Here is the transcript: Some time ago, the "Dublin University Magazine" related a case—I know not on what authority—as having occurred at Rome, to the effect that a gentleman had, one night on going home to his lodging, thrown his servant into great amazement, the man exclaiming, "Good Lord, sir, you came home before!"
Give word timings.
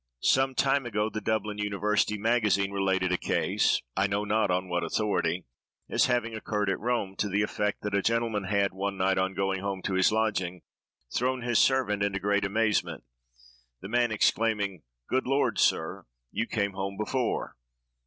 Some 0.23 0.55
time 0.55 0.87
ago, 0.87 1.11
the 1.11 1.21
"Dublin 1.21 1.59
University 1.59 2.17
Magazine" 2.17 2.71
related 2.71 3.11
a 3.11 3.19
case—I 3.19 4.07
know 4.07 4.23
not 4.23 4.49
on 4.49 4.67
what 4.67 4.83
authority—as 4.83 6.07
having 6.07 6.33
occurred 6.33 6.71
at 6.71 6.79
Rome, 6.79 7.15
to 7.17 7.29
the 7.29 7.43
effect 7.43 7.83
that 7.83 7.93
a 7.93 8.01
gentleman 8.01 8.45
had, 8.45 8.73
one 8.73 8.97
night 8.97 9.19
on 9.19 9.35
going 9.35 9.59
home 9.61 9.83
to 9.83 9.93
his 9.93 10.11
lodging, 10.11 10.63
thrown 11.15 11.43
his 11.43 11.59
servant 11.59 12.01
into 12.01 12.19
great 12.19 12.45
amazement, 12.45 13.03
the 13.81 13.89
man 13.89 14.11
exclaiming, 14.11 14.81
"Good 15.07 15.27
Lord, 15.27 15.59
sir, 15.59 16.07
you 16.31 16.47
came 16.47 16.71
home 16.73 16.97
before!" 16.97 17.55